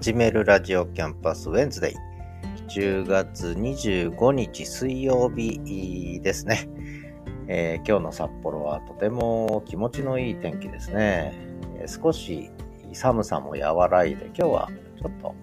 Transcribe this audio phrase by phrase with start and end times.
[0.00, 1.94] 始めるラジオキャンパスウェンズデイ。
[2.68, 6.70] 10月25日水曜日ですね。
[7.48, 11.34] えー、今日の札幌はとても気持ちのいい天気ですね。
[11.80, 12.50] えー、少し
[12.94, 15.34] 寒さも和らいで、今日はちょっと、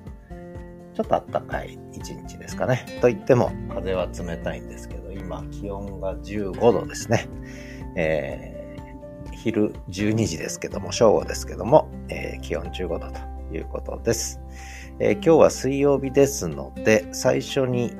[0.95, 2.83] ちょっと暖かい一日ですかね。
[2.99, 7.29] と言っても風は冷たいんですけど、今気温が15度ですね。
[7.95, 14.41] えー、昼12時ですけども、正午ですけども、え気温15度ということです。
[14.99, 17.93] えー、今日は水曜日ですので、最初に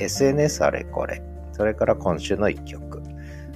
[0.00, 1.22] SNS あれこれ、
[1.52, 3.02] それから今週の一曲、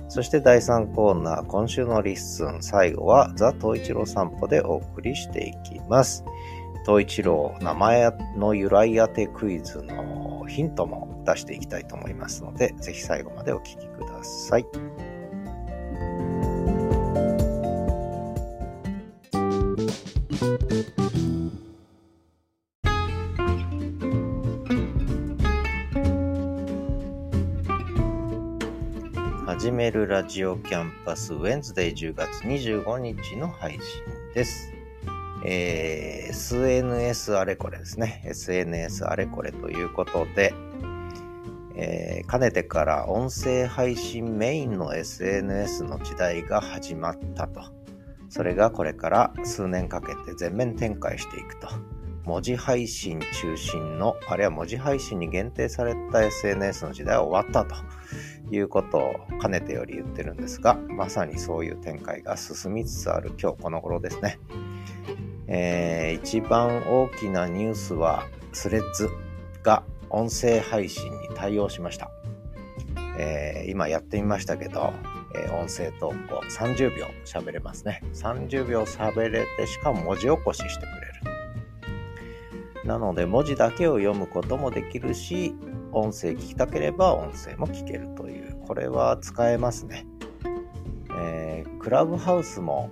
[0.09, 6.25] そして第3コーナー、今週の LISTEN、最後はザ・東一郎散歩でお送りしていきます。
[6.85, 14.67] 東一郎、名前の由来当てクイズのヒントも出していきたいと思いますので、ぜひ最後までお聴きください。
[30.13, 33.81] ラジオキャンパスウェンズデイ10月25日の配信
[34.35, 34.71] です。
[35.43, 38.23] えー、SNS あれこれですね。
[38.27, 40.53] SNS あれこれということで、
[41.77, 47.63] えー、かねてから音声配信メインの SNS の時代が始まったと。
[48.29, 51.69] それがこれから数年かけて全面展開していくと。
[52.25, 57.75] 文字配信中心の、あるいは文字配信に限定された SNS の時代は終わったと
[58.55, 64.39] いうことをかねてより言ってるんですが、まさにそういう展開が進みつつある今日この頃ですね。
[65.49, 69.11] えー、一番大きなニュースは、スレッズ
[69.63, 72.11] が音声配信に対応しました。
[73.19, 74.93] えー、今やってみましたけど、
[75.35, 78.03] えー、音声投稿30秒喋れますね。
[78.15, 81.02] 30秒喋れて、しかも文字起こししてくれる。
[82.93, 85.55] なので文字だけを読むこともできるし、
[85.93, 90.05] 音声聞きたければ音声も聞けるという、これは使えますね。
[91.17, 92.91] えー、クラブハウスも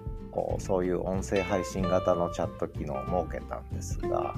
[0.59, 4.35] そういう音声配信型のチャット機能を設けたんですが、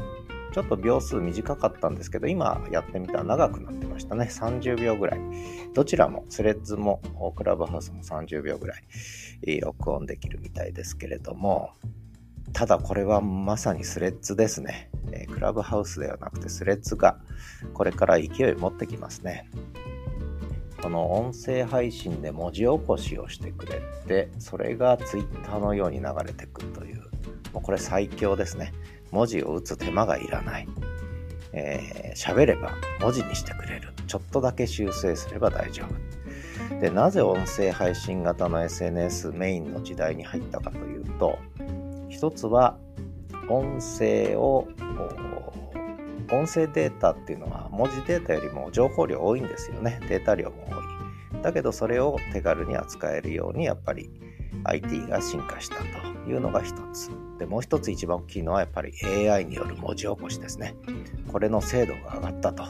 [0.53, 4.29] ちょっと秒数短かったんですけど、今やってみたら長くなってましたね。
[4.33, 5.21] 30秒ぐらい。
[5.75, 7.01] どちらも、スレッズも
[7.37, 8.75] クラブハウスも30秒ぐら
[9.47, 11.71] い録音できるみたいですけれども、
[12.53, 14.91] ただこれはまさにスレッズですね。
[15.13, 17.19] えクラブハウスではなくてスレッズが
[17.75, 19.49] これから勢い持ってきますね。
[20.83, 27.03] この音声配信で文字起こしをしてくれて、それが Twitter のように流れてくるという、
[27.53, 28.73] もうこれ最強ですね。
[29.13, 30.69] 文字を打つ手間がいらない。
[31.53, 33.93] えー、喋れば文字にしてくれる。
[34.09, 36.81] ちょっとだけ修正すれば大丈夫。
[36.81, 41.39] で、なぜ音声配信型の SNS メインの時代に入ったかというと、
[42.23, 42.79] 一つは
[43.49, 44.69] 音声を
[46.31, 49.99] 音声データっていうのは文字データよりも情報量多いんですよね。
[50.09, 50.65] データ量も
[51.33, 51.43] 多い。
[51.43, 54.09] だけどそれを手軽に扱えるようにやっぱり
[54.63, 57.11] IT が進化したというのが一つ。
[57.41, 58.93] でもう一つ一番大きいのはやっぱり
[59.29, 60.77] AI による文字起こしですね。
[61.27, 62.63] これの精度が上がったと。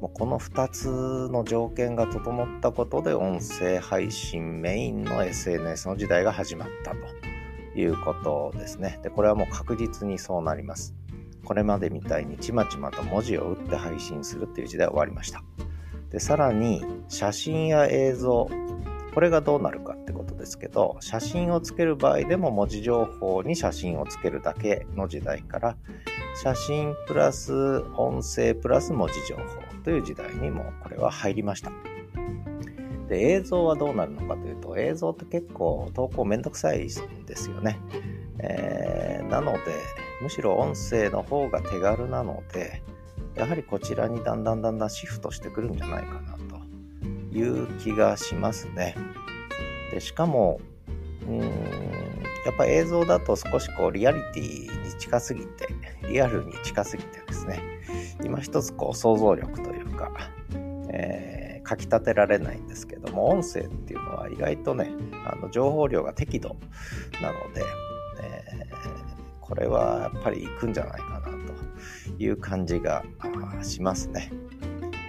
[0.00, 7.29] もうこの2つの条件が整ったことで音声配信メインの SNS の時代が始まったと。
[7.74, 8.98] いうことですね。
[9.02, 10.94] で、これはもう確実にそうなります。
[11.44, 15.42] これまでみたいにちまちまと文字を打って配信するっていう時代は終わりました。
[16.10, 18.48] で、さらに写真や映像、
[19.14, 25.76] これがどうなるかってことですけど、写真をつける場合でも文字情報に写真をつけるだけの時代から、
[26.42, 27.52] 写真プラス
[27.96, 29.42] 音声プラス文字情報
[29.82, 31.72] という時代にもこれは入りました。
[33.10, 37.76] で、映像はどうなるのかというと、映像って結構投稿めんどくさいんですよね。
[38.38, 39.58] えー、なので、
[40.22, 42.84] むしろ音声の方が手軽なので、
[43.34, 48.94] やはりこちらにだんだんだんだんシフトしてくるんじゃないかなという気がしますね。
[49.90, 50.60] でしかも、
[51.26, 51.46] うん、や
[52.52, 55.66] っぱ映像だと少しこうリアリティに近すぎて、
[56.08, 57.60] リアルに近すぎてですね、
[58.22, 60.12] 今一つこう想像力というか、
[60.92, 61.39] えー
[61.70, 64.90] 書き立てられないんですけども、音声っていうのは意外とね、
[65.24, 66.56] あの情報量が適度
[67.22, 67.62] なので、
[68.20, 73.04] えー、これはやっぱり行くんじゃないかなという感じが
[73.62, 74.32] しますね。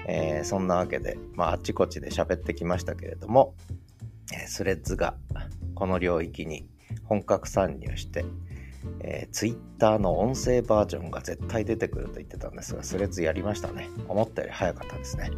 [0.08, 3.56] えー、そんなわけで、まあ、あっちこっちで喋ってきましたけれども、
[4.34, 5.16] えスレッズが
[5.74, 6.68] この領域に
[7.06, 8.26] 本格参入して、
[9.00, 13.90] えー、Twitter の音声バージョンが絶対出てくると言ってたんですが、スレッズやりましたね。
[14.08, 15.32] 思ったより早かったですね。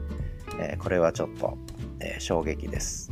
[0.60, 1.58] えー、これはちょっと、
[2.00, 3.12] えー、衝撃です。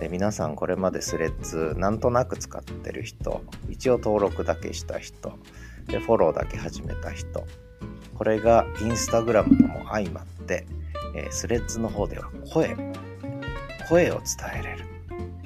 [0.00, 5.38] で皆さんこれまでスレッズなんとなく使ってる人、一応登録だけした人、
[5.86, 7.44] で、フォローだけ始めた人。
[8.14, 10.66] これがインスタグラムとも相まって、
[11.14, 12.76] えー、スレッズの方では声、
[13.88, 14.84] 声を伝えれる。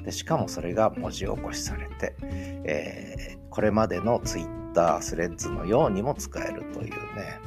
[0.03, 7.39] でしかもそれが文字起こしされて、えー、これまでの Twitter、スレッズのようにも使えるというね、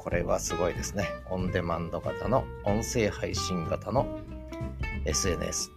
[0.00, 1.10] これはすごいですね。
[1.28, 4.06] オンデマンド型の音声配信型の
[5.04, 5.70] SNS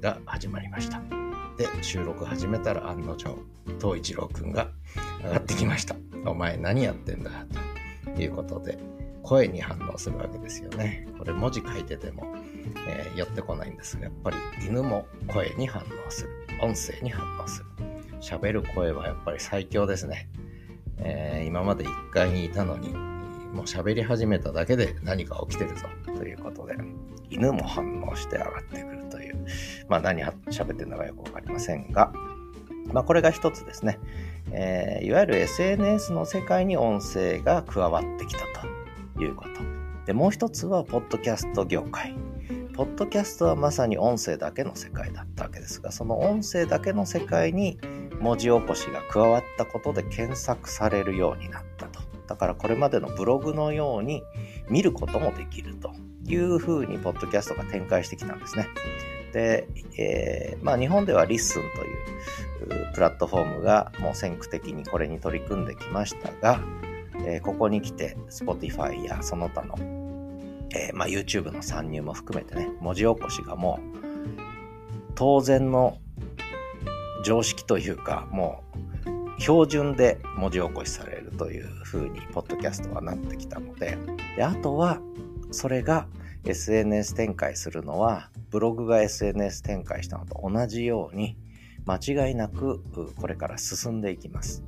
[0.00, 1.02] が始まりました。
[1.58, 3.36] で、収録始めたら案の定、
[3.78, 4.70] 東一郎くんが
[5.22, 5.94] 上がってきました。
[6.24, 7.30] お前何やってんだ
[8.14, 8.78] ということで、
[9.22, 11.06] 声に反応するわけですよね。
[11.18, 12.34] これ文字書いてても、
[12.88, 14.36] えー、寄ってこないんですが、やっぱり
[14.66, 16.30] 犬も声に反応する。
[16.62, 17.66] 音声に反応する。
[18.22, 20.30] 喋る声はやっぱり最強ですね。
[20.96, 23.07] えー、今まで1階にいたのに、
[23.58, 26.76] もう喋り始めただけで何か起きてるぞということで、
[27.28, 29.46] 犬も反応して上がってくるという、
[29.88, 32.12] まあ何喋ってるのかよくわかりませんが、
[32.92, 33.98] まあこれが一つですね。
[34.52, 38.44] えー、いわゆる SNS の世界に音声が加わってきた
[39.16, 39.50] ということ。
[40.06, 42.14] で、もう一つは、ポッドキャスト業界。
[42.74, 47.80] ポッドキャストはまさに音声だけの世界だったわけですが、その音声だけの世界に
[48.20, 51.67] 文字起こしが加わったことで検索されるようになった。
[52.28, 54.22] だからこれまでのブログのように
[54.68, 55.92] 見ることもできると
[56.26, 58.68] いうふうに、ポッドキャストが展開してきたんですね。
[59.32, 66.60] で、えー、まあ日本では LISTEN というプラットフォームがもう先駆的にこれに取り組んできましたが、
[67.24, 69.76] えー、ここに来て Spotify やその他の、
[70.74, 73.98] えー、まあ、YouTube の参入も含めてね、文字起こしがもう
[75.14, 75.98] 当然の
[77.24, 78.62] 常識というか、も
[79.36, 83.96] う標準で文字起こしされという風に、ポッドキャストはなってきたので、
[84.36, 85.00] であとは、
[85.50, 86.06] それが
[86.44, 91.38] SNS 展開するのは、ブログが SNS 展開したのと同じように、
[91.86, 92.82] 間違いなく
[93.16, 94.62] これから進んでいきます。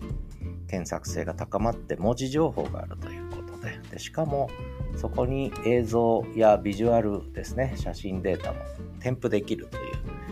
[0.70, 4.48] 検索性が高まって文字情報があるということででしかも
[4.96, 8.60] そこに映像やビジュアルですね写真データも
[9.00, 9.80] 添付できるとい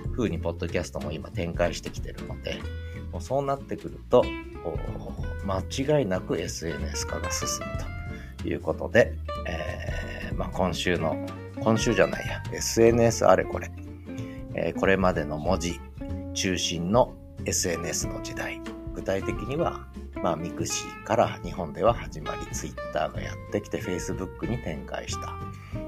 [0.06, 2.60] う風にポッドキャストも今展開してきてるので
[3.12, 4.24] もうそうなってくると
[5.44, 9.14] 間違いなく SNS 化が進むということで、
[9.46, 11.16] えー、まあ、今週の
[11.60, 13.70] 今週じゃないや SNS あれこれ、
[14.54, 15.80] えー、これまでの文字
[16.34, 17.14] 中心の
[17.44, 18.60] SNS の時代
[18.94, 19.88] 具体的には
[20.22, 25.36] まあ、ミクシーから日本では始まり、ツイッターがやってきて、フェイスブックに展開した。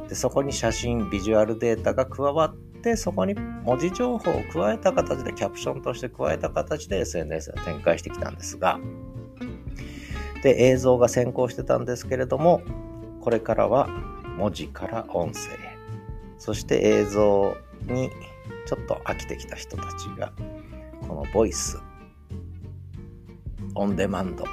[0.09, 8.81] で、そこに写真、ビジュアルデータが加わって、でそこに文字情報を加えた形で、キャプションとして加えた形で SNS が展開してきたんですが、
[10.43, 12.63] で、映像が先行してたんですけれども、
[13.21, 13.89] これからは
[14.39, 15.41] 文字から音声、
[16.39, 18.11] そして映像に
[18.67, 20.33] ちょっと飽きてきた人たちが、
[21.07, 21.79] このボイス、
[23.75, 24.45] オンデマンド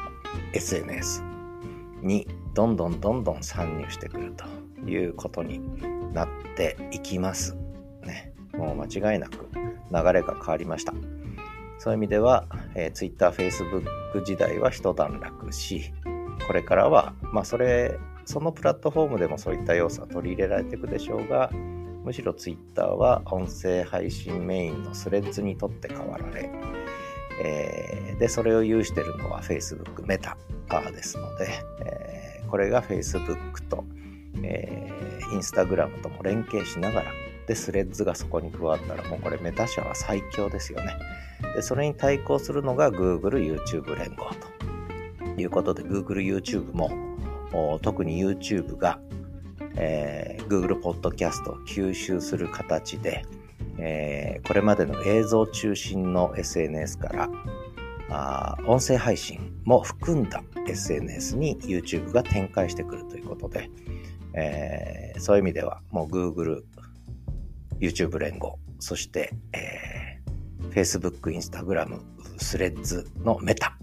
[0.54, 1.24] SNS
[2.02, 4.46] にどんどんどんどん参入してくると
[4.90, 5.62] いうことに
[6.14, 7.56] なっていきます。
[8.58, 10.94] もう間違いなく流れが変わりました。
[11.80, 12.46] そういう意味では、
[12.76, 15.94] えー、Twitter、Facebook 時代は一段落し、
[16.48, 21.52] これからは、まあそれ、そのプラットフォームでもそういった要素は取り入れられていくでしょうが、
[22.04, 26.50] むしろ Twitter は音声配信メインのスレッズにとって変わられ、
[27.44, 30.38] えー、で、それを有しているのは Facebook メタ
[30.92, 31.50] ですので、
[31.86, 33.84] えー、これが Facebook と、
[34.42, 37.12] えー、Instagram とも連携しながら、
[37.48, 40.98] で、スレッズがそこに加わったら、もうこれメタ社は最強ですよね。
[41.56, 44.30] で、それに対抗するのが Google YouTube 連合
[45.26, 46.92] ということで、Google YouTube も、
[47.82, 49.00] 特に YouTube が、
[49.76, 53.24] えー、Google Podcast を吸収する形で、
[53.78, 57.30] えー、これまでの映像中心の SNS から
[58.10, 63.70] あ音声配信も含んだ SNS に YouTube が展開してくるということで、
[64.34, 66.64] えー、そういう意味ではもう Google、
[67.80, 72.00] YouTube 連合、そして、えー、Facebook、Instagram、
[72.38, 73.78] スレッズのメタ、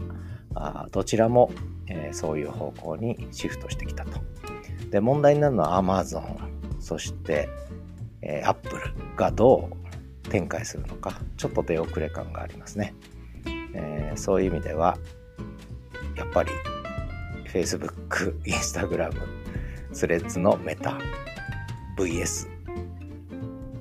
[0.54, 1.50] あどちらも、
[1.88, 4.20] えー、そういう方向にシフトしてきたと。
[4.90, 6.38] で、問題になるのは Amazon、
[6.80, 7.48] そして、
[8.22, 8.80] えー、Apple
[9.16, 12.94] がどう展開するのかちょっと出遅れ感がありますね、
[13.74, 14.96] えー、そういう意味では
[16.16, 16.50] やっぱり
[17.52, 19.12] Facebook、Instagram、
[19.92, 20.98] スレッズのメタ
[21.96, 22.48] VS、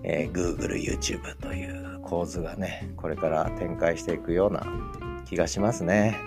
[0.03, 4.65] えー、Google、YouTube という構図がねこれから展開していくような
[5.25, 6.17] 気がしますね。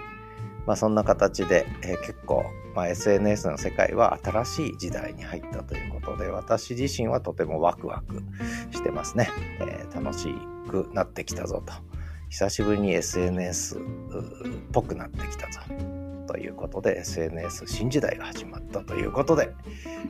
[0.66, 2.44] まあそんな形で、えー、結構
[2.76, 8.22] まあ、SNS の世界は新しい時代に入ったということで、私自身はとてもワクワク
[8.70, 9.30] してますね。
[9.60, 10.28] えー、楽し
[10.68, 11.72] くなってきたぞと。
[12.28, 13.80] 久しぶりに SNS っ
[14.72, 15.60] ぽくなってきたぞ。
[16.26, 19.54] ということで SNS 新時代が始まったということで、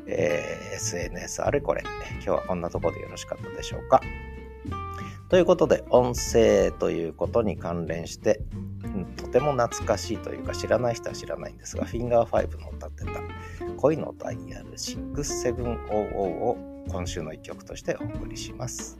[0.07, 1.83] えー、SNS あれこれ
[2.13, 4.01] 今日はこんなところでよろしかったでしょうか
[5.29, 8.41] ということで音声ということに関連して、
[9.17, 13.11] とても懐かしいというか知らない人は知らないんですがフィンガー5の歌ってた
[13.77, 16.57] 恋のダイヤル6700を
[16.89, 18.97] 今週の一曲としてお送りします。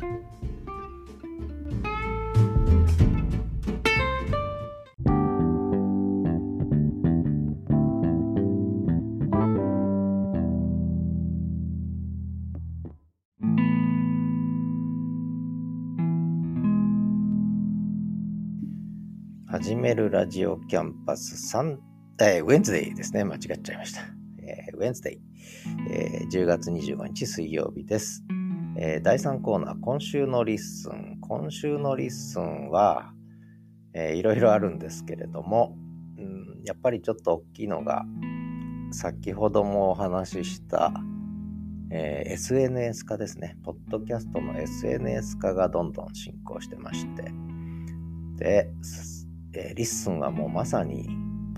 [19.67, 21.77] 始めるラジオキャンパス3、
[22.21, 23.25] えー、 Wednesday ですね。
[23.25, 24.03] 間違っちゃいました。
[24.39, 25.21] えー、 Wednesday、
[25.91, 28.23] えー、10月25日水曜日です、
[28.79, 29.03] えー。
[29.03, 31.19] 第3コーナー、今週の LISTEN。
[31.21, 33.13] 今週の LISTEN は、
[33.93, 35.77] えー、いろいろあるんですけれども、
[36.17, 38.05] うん、やっぱりちょっと大きいのが、
[38.93, 40.95] 先ほどもお話しした、
[41.91, 43.57] えー、SNS 化ですね。
[43.65, 47.33] ポッドキャストの SNS 化がどんどん進行してまして、
[48.37, 48.71] で、
[49.57, 51.09] え、 LISTEN はもうまさに、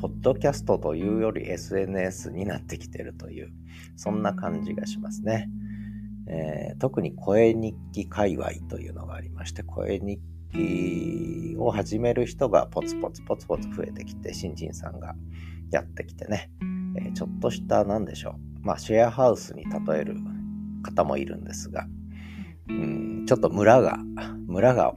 [0.01, 3.53] ポッドキャストというより SNS になってきてるという、
[3.97, 5.51] そんな感じがしますね。
[6.29, 10.21] えー、特に声日記界隈というのがありまして、声日
[10.53, 15.17] 記を始める人がポツポツポツポツ増えてきて、新人さんが
[15.73, 16.51] やってきてね、
[16.97, 20.17] えー、ちょっとした何でしょう、まあシェアハウスに例える
[20.83, 21.87] 方もいるんですが、
[22.69, 23.99] うん、ちょっと村が、
[24.47, 24.95] 村が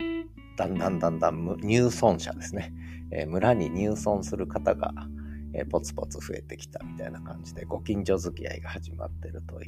[0.58, 2.74] だんだんだんだん入村者ですね。
[3.12, 4.94] えー、村に入村する方が、
[5.54, 9.68] えー、ポツポツ増えてきたみたいな感じで、ご近所付き合いが始まってるとい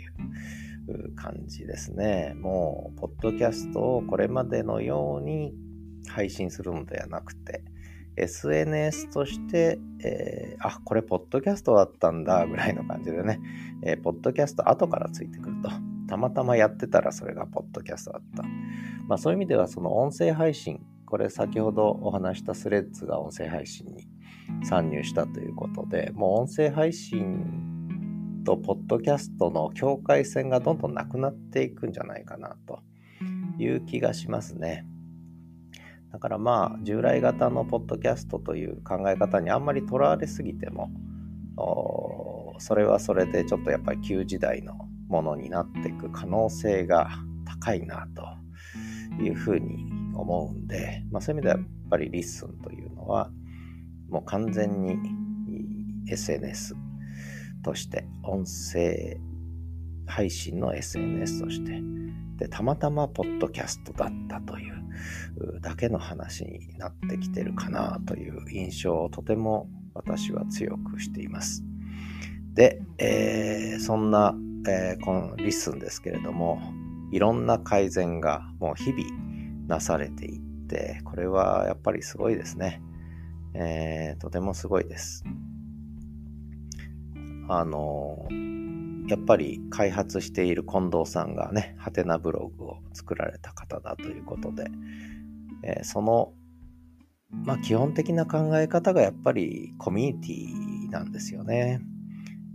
[0.88, 2.33] う感じですね。
[2.35, 5.53] もう、ポッドキャストをこれまでのように
[6.07, 7.63] 配信するのではなくて、
[8.15, 13.39] SNS として、えー、あ、これポッドキャストだったんだぐらいの感じでね、
[13.83, 15.69] えー、ポッドキャスト後からついてくると。
[16.07, 18.43] たまたまやってたらそれがポッドキャストだった。
[19.07, 20.81] まあそういう意味ではその音声配信
[21.13, 24.08] これ先ほどお話したスレッズが音声配信に
[24.65, 32.79] 参入したということで、もう音声配信とポッドキャストの境界線がどんどんなくなっていくんじゃないかなと
[33.60, 34.88] いう気がしますね。
[36.12, 40.89] だからまあ従来型のポッドキャストという考え方にあんまりとらわれすぎても
[42.58, 44.74] それはそれでちょっとやっぱり旧時代の
[45.10, 47.12] ものになっていく可能性が
[47.62, 53.29] 高いなというふうに思うんで、まあ、そういう意味ではやっぱり LISTEN というのは
[54.10, 54.98] もう完全に
[56.10, 56.75] SNS
[57.63, 59.17] として音声
[60.05, 61.82] 配信の SNS として
[62.38, 64.74] でたまたまポッドキャストだったという
[65.62, 71.63] だけの話になってきてるかなという印象をとても私は強くしています。
[72.53, 74.36] で、えー、そんな、
[74.67, 76.62] えー、この LISTEN ですけれども
[77.12, 79.32] いろんな改善がもう日々
[79.67, 82.82] なされていって、これはやっぱりすごいですね。
[83.53, 85.24] えー、とてもすごいです。
[87.48, 88.27] あの、
[89.08, 94.67] やっぱり開発している近藤さんがね、はてなブログを作られた方だということで、
[95.63, 96.34] えー、その、
[97.29, 101.82] まあ基本的な考え方がやっぱりコミュニティなんですよね。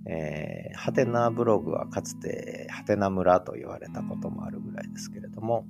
[0.07, 5.67] えー、ハテナブログはかつてハテナ村と言われたこともあるぐらいですけれども、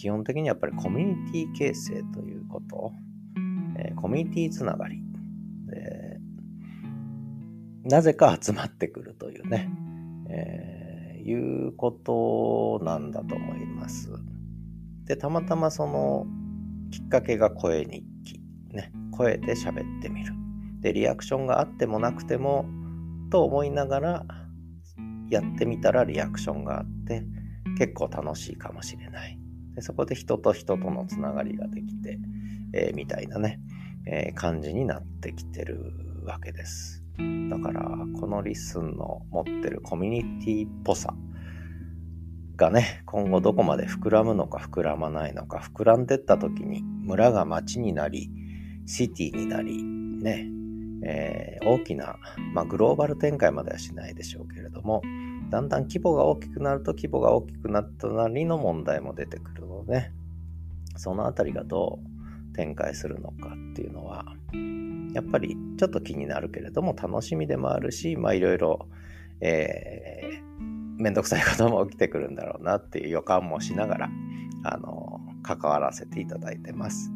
[0.00, 2.90] 基本的にやっぱりコミュニティ形成ということ、
[3.76, 5.02] えー、コミュニティつながり、
[5.74, 9.68] えー、なぜか集まってくるというね、
[10.30, 14.10] えー、いうことなんだと思います。
[15.04, 16.26] で、たまたまその
[16.90, 18.40] きっかけが声日記、
[18.70, 20.32] ね、声で喋ってみる。
[20.80, 22.64] で、リアクションがあってもなくても、
[23.30, 24.26] と思いながら
[25.28, 27.22] やってみたらリアクションがあって
[27.76, 29.39] 結構楽しいかもしれない。
[29.74, 32.18] でそこで人と人とのつながりができて、
[32.72, 33.60] えー、みたいなね、
[34.06, 35.92] えー、感じになってきてる
[36.24, 37.02] わけです。
[37.50, 37.82] だから
[38.18, 41.14] この LISTEN の持ってるコミュニティっぽさ
[42.56, 48.30] がね今後どこまで膨らむのか膨らまないのか膨らんでった時に村が町になり
[48.86, 50.46] シティになりね、
[51.04, 52.16] えー、大きな、
[52.54, 55.02] まあ、グローバル展開まではしないでしょうけれども
[55.50, 60.10] だんだん規模が大きくなると規模が大きくなったなりの問題も出てくるので、
[60.96, 61.98] そのあたりがど
[62.52, 64.24] う展開するのかっていうのは、
[65.12, 68.88] やっぱりちょっと気になるけれども楽しみでもあるし、まあいろいろ、
[69.40, 74.10] えー、めんどくさいことも起きてくるんだろうなっていう予感もしながら、
[74.64, 77.10] あの、関わらせていただいてます。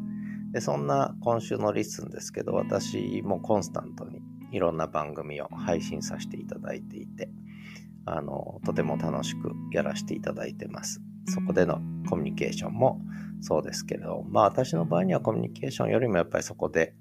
[0.51, 7.29] で、そんな今週の LISTEN ですけど、私もコンスタントにいろんな番組を配信させていただいていて、
[8.05, 11.01] あの、とても楽しくやらせていただいてます。
[11.27, 13.01] そこでのコミュニケーションも
[13.41, 16.93] そうですけれど、まあ私の場合にはコミュニケーションよりもやっぱりそこで、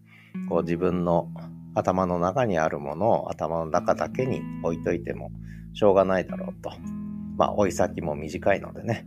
[0.49, 1.28] こう自分の
[1.75, 5.30] 頭の中にあるものを頭の中だけに置いといても
[5.75, 6.70] しょうがないだろうと。
[7.37, 9.06] まあ追い先も短いのでね、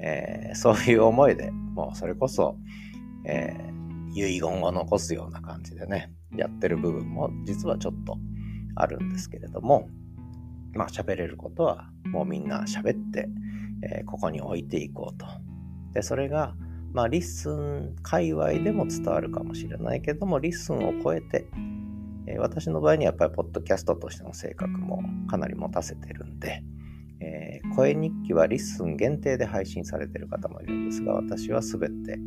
[0.00, 2.56] えー、そういう思いでもうそれこそ、
[3.24, 8.18] えー、遺言を残すような感じでね、やってる部分も実はちょっと
[8.74, 9.88] あるんですけれども、
[10.74, 13.28] まあ喋れることはもうみんな喋って、
[13.82, 15.26] えー、ここに置いていこうと。
[15.94, 16.54] で、それが、
[16.92, 21.48] まあ LISTEN 界隈でも伝わるかもしれないけども、 LISTEN を超えて、
[22.26, 26.62] えー、私の場合にはやっぱりポッドキャストとしての性格もかなり持たせてるんで、
[27.20, 32.18] えー、声日記は LISTEN 限定で配信されてる方もいるんですが、私はすべて、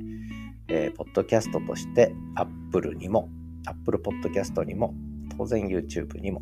[0.67, 3.29] えー、ポッドキャストとして Apple にも、
[3.65, 4.93] Apple Podcast にも、
[5.38, 6.41] 当然 YouTube にも、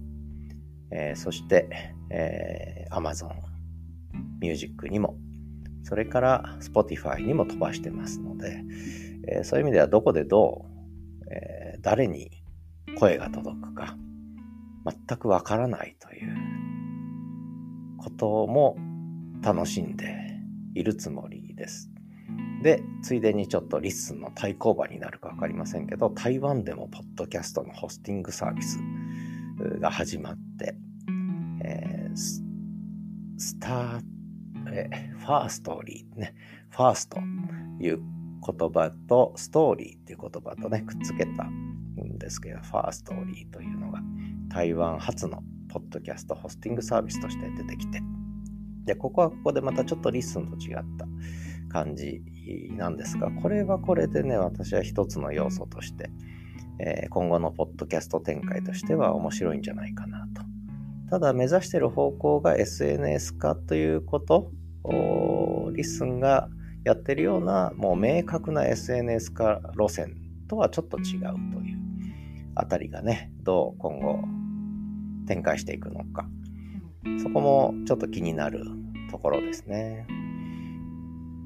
[0.91, 1.69] えー、そして、
[2.10, 3.31] えー、Amazon
[4.41, 5.17] Music にも、
[5.84, 8.63] それから Spotify にも飛ばしてますので、
[9.27, 12.31] えー、そういう意味ではどこでどう、えー、誰に
[12.98, 13.98] 声が届くか、
[14.86, 16.36] 全くわからないという
[17.98, 18.77] ことも
[19.41, 20.15] 楽しんで
[20.74, 21.89] いるつもりです。
[22.63, 28.79] で、ついでにちょっと LISTEN の対抗馬になるかわかりませんけど、台湾でもポッドキャストのホスティングサービス
[29.79, 30.75] が始まって、
[31.63, 34.01] えー、スター、
[34.71, 36.33] え、 Firstory ね、
[36.69, 37.19] ファースト
[37.79, 44.01] いう言葉とストーリーっていう言葉とね、くっつけたんですけど、 Firstory というのが
[44.49, 48.01] 台湾初のポッドキャストホスティングサービスとして出てきて、
[48.86, 51.07] で、ここはここでまたちょっと LISTEN と違った
[51.69, 52.21] 感じ
[52.71, 56.10] なんですが、これはこれでね、私は一つの要素として、
[56.79, 60.43] えー、今後のポッドキャスト展開としては面白いんじゃないかなと。
[61.09, 64.51] ただ目指している方向が SNS 化ということ、
[64.86, 66.49] LISTEN が
[66.83, 70.15] やってるようなもう明確な SNS 化路線
[70.47, 71.79] とはちょっと違うという
[72.55, 74.19] あたりがね、どう今後
[75.27, 76.27] 展開していくのか。
[77.21, 78.63] そこもちょっと気になる
[79.09, 80.05] ところですね。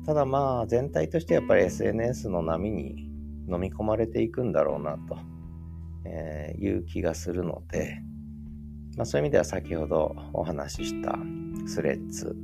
[0.05, 3.02] ただまあ全体としてやっぱり SNS の波に
[3.49, 5.17] 飲み込まれていくんだろうなと、
[6.06, 7.97] えいう気がするので、
[8.97, 11.17] まあ、そういう意味では先ほどお話しした
[11.65, 12.36] Threads、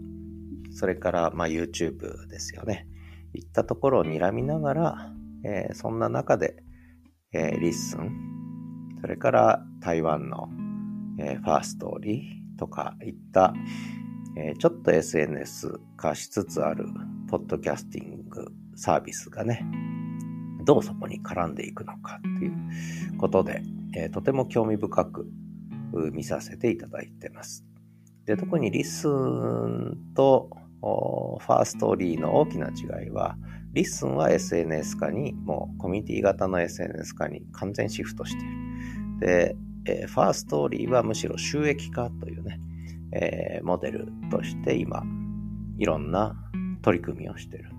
[0.72, 2.88] それからま YouTube ですよね。
[3.34, 6.64] いったところを睨みながら、えー、そんな中で、
[7.34, 8.12] えー、 LISTEN、
[9.02, 10.50] それから台湾の
[11.20, 13.54] えー、 Firstory とかいった、
[14.38, 16.86] え、ちょっと SNS 化しつつある
[17.30, 19.66] ポッドキャスティングサービスがね、
[20.70, 23.64] どうそこに絡んでいくのかっていうことで、
[23.96, 25.28] えー、とても興味深く
[26.14, 27.66] 見させていただいてます。
[28.28, 33.36] で特に LISTEN と Firstory の大きな違いは、
[33.74, 38.56] LISTEN は SNS 化に、もうコミュニティ型の SNS 化に完全シフトしている。
[39.22, 39.56] で、
[39.86, 42.60] えー、 Firstory はむしろ収益化というね、
[43.14, 45.02] えー、モデルとして今、
[45.80, 46.36] いろんな
[46.84, 47.72] 取り組みをしてる。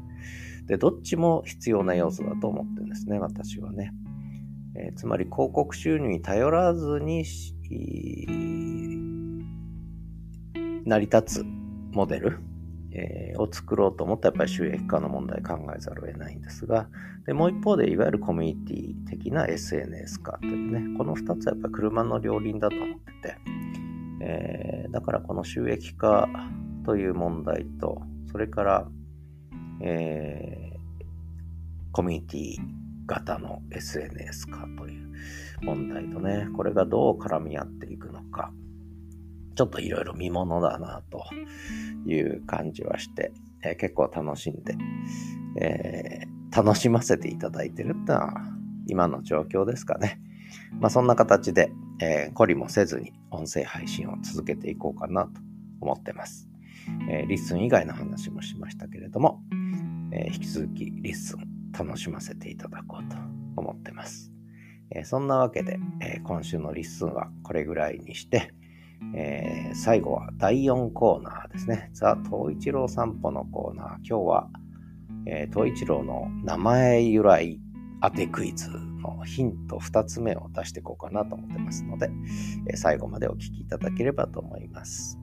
[0.70, 3.92] で、どっちも必要な要素だと思ってるんですね、私はね。
[4.76, 7.24] えー、つまり広告収入に頼らずに
[10.84, 11.44] 成り立つ
[11.92, 12.38] モデル
[12.92, 16.88] えー、を作ろうと思ったらやっぱり収益化の問題考えざるを得ないんですが、
[17.26, 23.36] でもう一方でいわゆるコミュニティ的な SNS 化というね、この二つはやっぱり車の両輪だと思ってて、
[24.22, 26.28] えー、だからこの収益化
[26.84, 28.02] という問題と、
[28.32, 28.88] それから、
[29.82, 30.80] えー、
[31.92, 35.10] コミュニティ型の SNS 化という
[35.62, 38.52] 問題とね、これがどう絡み合っていくのか、
[39.56, 41.24] ちょっといろいろ見ものだなと
[42.06, 44.76] いう感じはして、えー、結構楽しんで、
[45.60, 48.34] えー、楽しませていただいてるってのは
[48.86, 50.20] 今の状況ですかね。
[50.80, 55.40] まあそんな形で、えー、懲りもせずに音声配信を続けていこうかなと
[55.80, 56.48] 思ってます。
[57.08, 59.42] えー、リッスン以外の話もしましたけれども、
[60.12, 63.16] えー、引き続き LISTEN 楽しませていただこうと
[63.56, 64.32] 思ってます。
[64.90, 68.52] えー、そんなわけで、えー、今週の LISTEN はこれぐらいにして、
[69.14, 71.90] え、最後は第4コーナーですね。
[71.94, 73.86] ザ・東一郎散歩のコーナー。
[73.98, 74.50] 今日は、
[75.26, 77.60] えー、東一郎の名前由来
[78.02, 82.10] 当てクイズのヒント2つ目を出していこうかなと思ってますので、
[82.68, 85.18] え、最後までお聞きいただければと思います。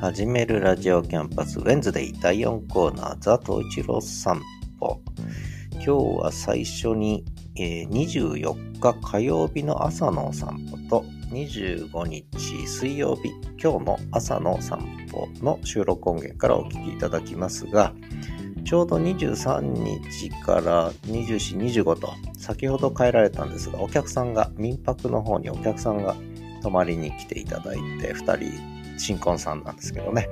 [0.00, 4.40] 始めるラジオキャンパスウェンズデイ第4コーナーザトイチロ散
[4.78, 5.02] 歩
[5.74, 5.90] 今日
[6.22, 7.22] は最初に、
[7.54, 12.26] えー、24日火曜日の朝の散歩と25日
[12.66, 13.28] 水曜日
[13.62, 14.78] 今日の朝の散
[15.12, 17.92] 歩の収録音源からお聞きいただきますが
[18.64, 26.16] ちょうど23日から24、25と先ほど帰られたんですがお客さんが民泊の方にお客さんが
[26.62, 30.28] 泊まりに来ていただいて2人新婚さんなんですけどね。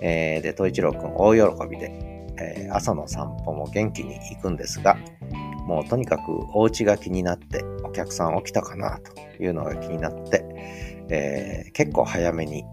[0.00, 1.90] えー、で、統一郎くん大喜びで、
[2.38, 4.96] えー、朝の散歩も元気に行くんですが、
[5.66, 6.22] もうとにかく
[6.54, 10.44] お家が気になって、お客さん起きたかなというのが気になって、
[11.08, 12.64] えー、結構早めに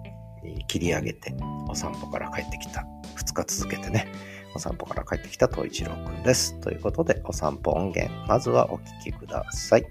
[0.68, 1.36] 切り上げて
[1.68, 2.86] お散歩から帰ってきた。
[3.16, 4.08] 2日続けてね、
[4.56, 6.60] お散歩から帰ってきた統一郎くんです。
[6.62, 9.86] ということで、お散歩音源、まずはお聴きください。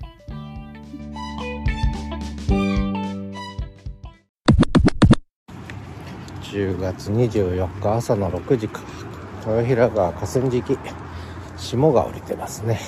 [6.53, 8.83] 10月24日朝の6時か
[9.47, 10.79] 豊平川河川敷
[11.57, 12.79] 霜が降りてますね。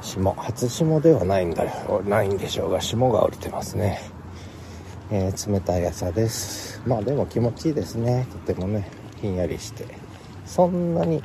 [0.00, 2.02] 霜初霜ではないんだよ。
[2.06, 3.98] ないんでしょうが霜が降りてますね、
[5.10, 6.80] えー、冷たい朝です。
[6.86, 8.28] まあでも気持ちいいですね。
[8.30, 8.88] とてもね
[9.20, 9.84] ひんやりして。
[10.46, 11.20] そんなに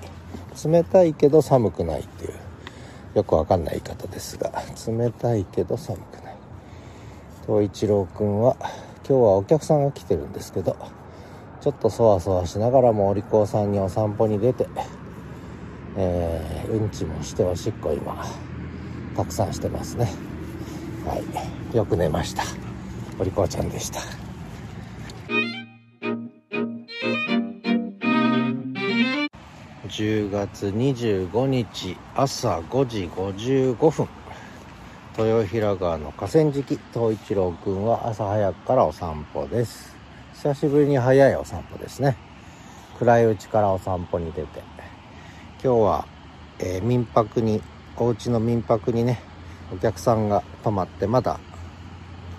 [0.65, 2.33] 冷たいけど寒くないっていう。
[3.13, 4.51] よくわかんない言い方ですが
[4.87, 6.35] 冷たいけど寒くない。
[7.45, 8.57] 東一郎くんは
[9.07, 10.75] 今日はお客さんが来てるんですけど
[11.59, 14.67] ちょっとそわそわしながらもお利口さんにお散歩に出て、
[15.97, 18.25] えー、うんちもしておしっこ今
[19.15, 20.11] たくさんしてますね。
[21.05, 21.15] は
[21.73, 21.75] い。
[21.75, 22.43] よく寝ました。
[23.19, 23.99] お利口ちゃんでした。
[29.87, 34.07] 10月25日朝5時55分。
[35.17, 39.96] 豊平川の河川敷東一郎くんは朝早くからお散歩です。
[40.37, 42.15] 久しぶりに早いお散歩ですね。
[42.99, 44.61] 暗いうちからお散歩に出て。
[45.63, 46.07] 今日は、
[46.59, 47.59] えー、民泊に
[47.95, 49.19] お家の民泊にね
[49.73, 51.39] お客さんが泊まってまだ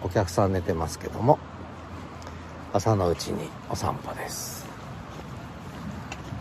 [0.01, 1.41] お客さん寝てますけども
[2.73, 4.65] 朝のうちにお散歩です。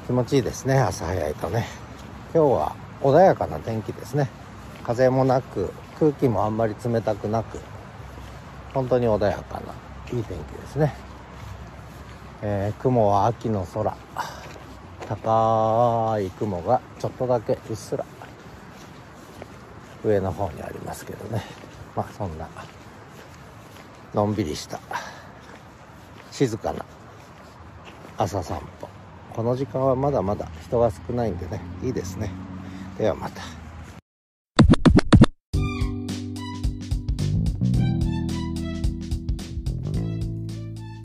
[0.06, 1.66] 気持ちいいですね朝早いとね。
[2.36, 4.30] 今日は穏やかな天気ですね。
[4.84, 7.58] 風もなく空気もあんまり冷たくなく
[8.76, 9.74] 本当に穏やかな
[10.16, 11.07] いい天気ですね。
[12.42, 13.98] えー、雲は秋の空。
[15.08, 18.06] 高い雲がちょっとだけうっすら。
[20.04, 21.42] 上の方にありますけどね。
[21.96, 22.48] まあそんな
[24.14, 24.80] のんびりした。
[26.32, 26.86] 静かな
[28.18, 28.88] 朝散歩。
[29.34, 32.30] この時間はまだまだ人が少ないんでねいいですね。
[32.98, 33.57] ではまた。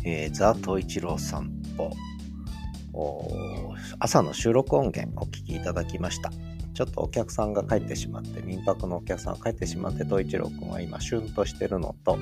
[0.05, 1.91] えー、ザ・トイチロー散歩
[3.99, 6.31] 朝の収録音源お聞きいただきました。
[6.75, 12.19] ちょっとお客さんが帰ってしまって民泊のお客さんが帰ってしまってトイチロー君は今シュンとしてるのと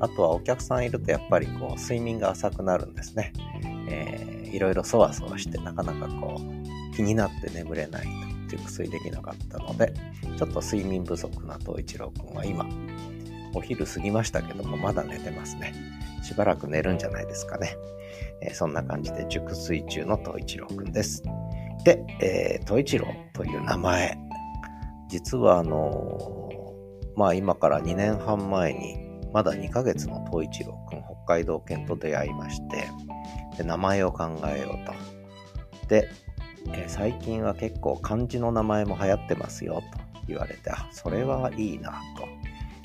[0.00, 3.32] あとはお客さんいるとやっぱりこう睡眠が浅くなるんですね、
[3.88, 8.06] えー、いろいろそわそわしてなかなかこう気になって眠れない
[8.48, 9.92] と熟睡できなかったので
[10.38, 12.66] ちょっと睡眠不足な東一郎君は今
[13.54, 15.72] お昼過ぎましたけどもまだ寝てますね
[16.24, 17.76] しばらく寝るんじゃないですかね。
[18.40, 21.22] えー、そんな感じで熟睡中の東一郎くんです。
[21.84, 24.18] で、えー、東一郎という名前、
[25.08, 28.96] 実はあのー、まあ今から2年半前に、
[29.32, 32.88] まだ2ヶ月の東一郎くん、北海道犬と出会いまして、
[33.58, 34.86] で名前を考えよう
[35.82, 35.88] と。
[35.88, 36.08] で、
[36.72, 42.33] えー、最近は結構漢字の名前も流行ってますよと言われて、あ、それはいいなと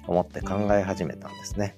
[0.09, 1.75] 思って考え始めたんですね。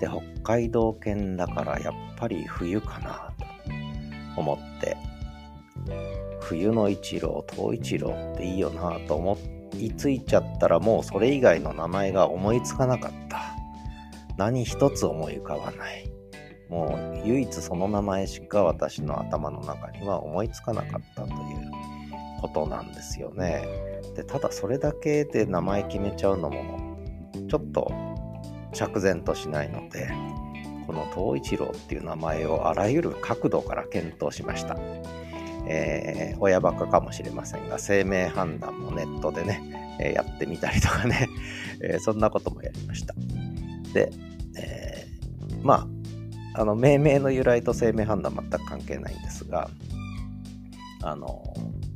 [0.00, 4.96] で北海道犬だからやっぱり冬かなと思って
[6.40, 9.38] 冬の一郎東一郎っていいよなと思
[9.78, 13.40] いついちゃったらもうそれ以外の名前が思いつかなかった。
[14.36, 16.10] 何一つ思い浮かばない。
[16.68, 21.28] もう唯一その名前しか私の頭の中には思いつかなかったと
[22.44, 23.64] ことなんですよね。
[24.16, 26.98] でただそれだけで名前決めちゃうのも
[27.48, 27.90] ちょっと
[28.74, 30.10] 釈然としないので
[30.86, 34.76] この東一郎っていう名前をあらゆる角度から検討しました、
[35.66, 41.30] えー、親バカかもしれませんが生命判断もネットでね、えー、やってみたりとかね、
[41.80, 43.14] えー、そんなこともやりました。
[43.94, 44.10] で、
[44.58, 45.06] え
[45.62, 45.88] ま
[46.54, 49.70] ああの命名の由来と生命判断全く関係ないんですが
[51.02, 51.42] あの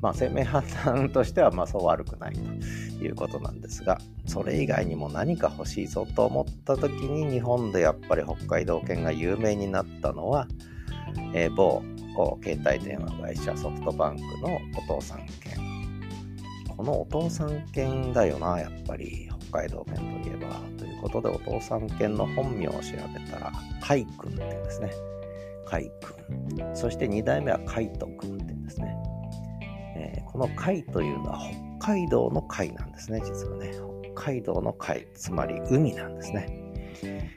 [0.01, 2.41] まあ、生命判断としてはまそう悪くないと
[3.05, 10.47] いうことなんですが、それ以外にも何か欲しいぞと思った時に日本でやっぱり北海道犬が有名になったのは、
[11.35, 11.83] えー、某
[12.43, 15.69] 携帯電話会社ソフトバンクのお父さん犬。
[16.77, 20.61] このお父さん犬だよな、やっぱり北海道犬といえば。
[20.79, 22.79] ということでお父さん犬の本名を調
[23.15, 24.91] べたら、海君っていうんですね。
[25.67, 26.75] 海君。
[26.75, 28.97] そして2代目は海斗君っていうんですね。
[30.31, 31.41] この海というのは
[31.81, 33.73] 北海道の海なんですね、実はね。
[34.15, 36.47] 北海道の海、つまり海なんですね。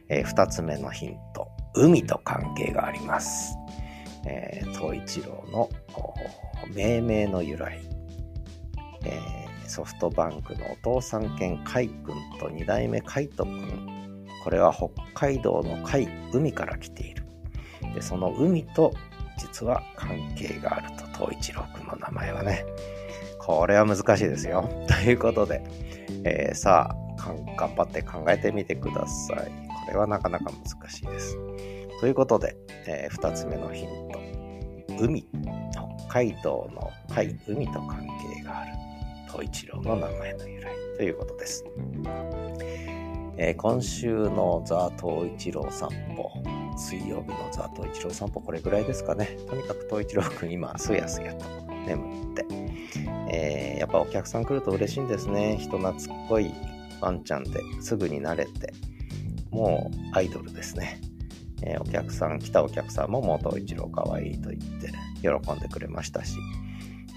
[0.10, 1.48] えー、2つ目のヒント。
[1.74, 3.56] 海と関係があります。
[4.26, 5.70] えー、東一郎の
[6.74, 7.80] 命名の由来、
[9.06, 17.26] えー、ソフトバンクのお父さん兼海君と2代目海斗君これは北海道の海海から来ている
[17.96, 18.94] でその海と
[19.52, 22.66] 実は関係があると東一郎君の名前はね
[23.38, 25.62] これは難しいですよ ということで、
[26.24, 26.96] えー、さあ
[27.58, 29.52] 頑張って考えてみてください
[29.86, 31.38] これはなかなか難しいです
[32.02, 34.20] ということで、えー、2つ目のヒント。
[35.04, 35.24] 海。
[36.08, 38.72] 北海道の海、海と関係がある。
[39.28, 41.64] 東一郎の名前の由来ということです。
[43.38, 46.61] えー、今週のザ・東一郎散歩。
[46.78, 49.38] 水曜日のザ・東一郎散歩、これぐらいですかね。
[49.50, 51.46] とにかく東一郎くん今、すやすやと
[51.88, 52.46] 眠って。
[53.34, 55.58] えー、やっぱお客さん来ると嬉しいんですね。
[55.60, 56.54] 人懐っこい
[57.00, 58.74] ワンちゃんですぐに慣れて。
[59.52, 61.02] もうアイドルですね。
[61.62, 66.38] えー、お客さん、来たお客さんももう東一郎かわいいと言って喜んでくれましたし、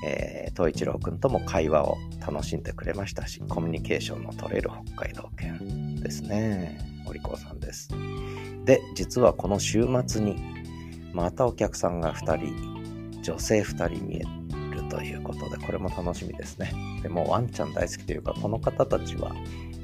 [0.05, 6.79] えー、東一郎くんとも会話を楽しんでくれましたし、コミュニケーションの取れる北海道犬ですね。
[7.07, 7.89] お利口さんです。
[8.65, 10.37] で、実はこの週末に、
[11.13, 14.21] またお客さんが2人、女性2人見え
[14.75, 16.73] るということで、これも楽しみですね。
[17.03, 19.35] でもワンちゃん大好きというか、この方たちは、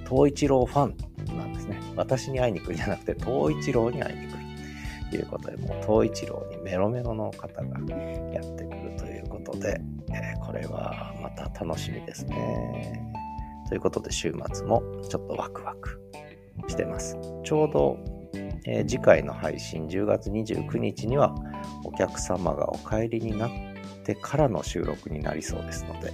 [0.08, 1.80] 東一郎ファンなんですね。
[1.96, 4.40] 私に会いに来るんじゃなくて、東一郎に会いに来る。
[5.10, 7.78] ということで、もう東一郎にメロメロの方が
[8.32, 9.80] やってくるということで、
[10.12, 13.12] え、これはまた楽しみですね。
[13.68, 16.00] ということで、週末もちょっとワクワク
[16.68, 17.16] してます。
[17.44, 17.98] ちょうど、
[18.64, 21.34] えー、次回の配信10月29日には
[21.84, 23.50] お客様がお帰りになっ
[24.04, 26.12] てからの収録になりそうですので、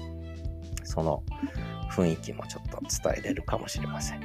[0.85, 1.23] その
[1.91, 4.21] 雰囲気もちょっと伝えれるかもしれません。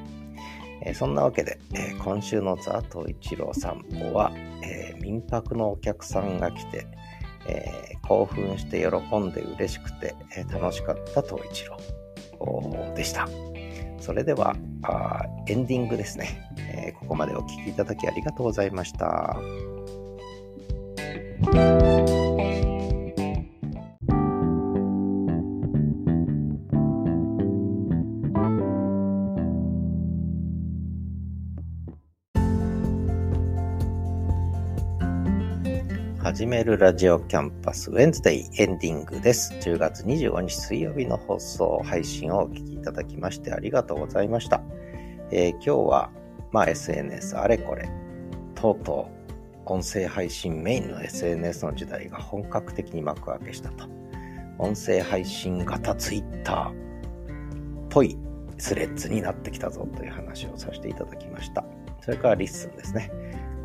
[0.84, 4.32] えー、そんなわけで、えー、今週のザ・ト一郎散歩は、
[4.64, 6.88] えー、民泊のお客さんが来て、
[7.48, 13.28] え興奮して喜んで嬉しくて、え楽しかった東一郎でした。
[14.02, 19.38] それではあエンディングですね、えここまでお聴きいただきありがとうございました。
[36.32, 39.54] 始めるラジオキャンパスウェンズデイエンディングです。
[39.56, 44.62] 10月25日水曜日の放送配信をお聞きいただきましてありがとうございました。
[45.30, 46.10] えー、今日は、
[46.54, 47.90] まあ、SNS あれこれ、
[48.56, 49.10] とうと
[49.68, 53.90] う音声配信メインの SNS の時代が本格的に幕開けしたと。
[54.58, 56.74] 音声配信型 Twitter っ
[57.90, 58.18] ぽい
[58.58, 61.66] スレッズになってきたぞという話をさせていただきました。
[62.00, 63.12] それから LISTEN ですね。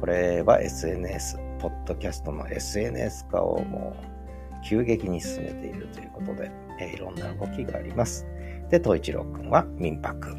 [0.01, 4.17] これは SNS ポッドキャストの SNS 化をもう
[4.65, 8.27] 急激に進めているということで、えー、いろんな動きがあります。
[8.71, 10.37] で、東一郎くんは民泊、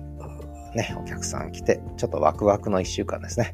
[0.76, 3.54] ね、お客さん来て、ちょっとワクワクの一週間ですね。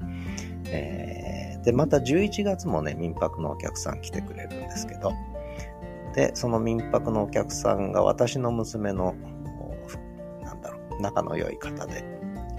[0.67, 5.13] えー、で、また11月もね、民泊のお客さん来てくれるんですけど、
[6.15, 9.15] で、その民泊のお客さんが私の娘の、
[10.41, 12.03] なんだろう、仲の良い方で、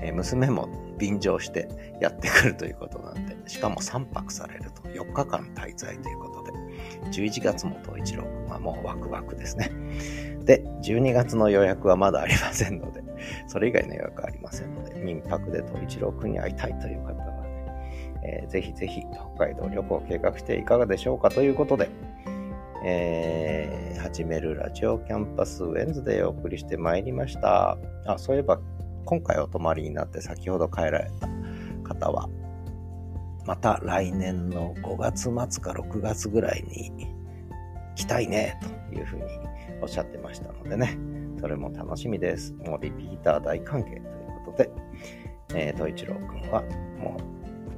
[0.00, 1.68] えー、娘も便乗して
[2.00, 6.52] やってくるということなんで、しかも3泊されると4日間滞在ということで、
[7.10, 9.70] 11月も東一郎君はもうワクワクですね。
[10.44, 13.02] で、12月の予約はまだありませんので、
[13.46, 17.44] それ以外の予約はありませんので、民泊で東一郎君に会いたいという方はね、
[18.24, 19.02] えー、ぜひぜひ
[19.36, 21.88] 北海道旅行を計画していかがでしょうかということで、
[22.84, 27.78] えー、始めるラジオキャンパスウェンズデーをお送りしてまいりました。
[28.06, 28.60] あ、そういえば
[29.04, 31.28] 今回お泊まりになって先ほど帰られた
[31.82, 32.28] 方は、
[33.46, 37.08] また来年の5月末か6月ぐらいに
[37.94, 38.58] 来たいね
[38.90, 39.24] というふうに
[39.82, 40.98] おっしゃってましたのでね、
[41.40, 42.54] それも楽しみです。
[42.54, 44.02] もうリピーター大歓迎という
[44.46, 44.70] ことで、
[45.54, 46.62] えー、と一郎くんは
[46.98, 47.18] も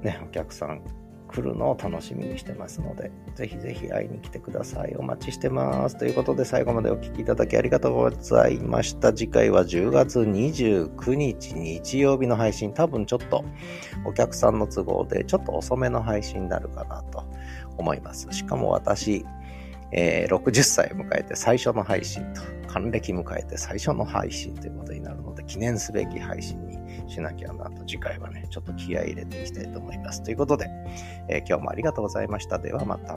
[0.03, 0.83] うね、お客さん
[1.37, 4.95] 来るのを楽しみにしてますので、ぜひぜひ会いに来てください。
[4.97, 5.99] お待ちしてます。
[5.99, 9.13] ということで最後までお聴きいただきありがとうございました。
[9.13, 13.45] 次回は10月29日日曜日の配信、多分ちょっと
[14.07, 17.25] お客さんの都合でちょっと遅めの配信になるかなと
[17.77, 18.27] 思います。
[18.31, 19.27] しかも私、
[19.93, 26.66] えー、60歳迎えて最初の配信と、還暦迎えて最初の配信ということになるので、記念すべき配信
[27.09, 30.23] しなきゃなと、次回はね、ちょっと気合い入れていきたいと思います。
[30.23, 30.69] ということで、
[31.29, 32.59] えー、今日もありがとうございました。
[32.59, 33.17] ではまた。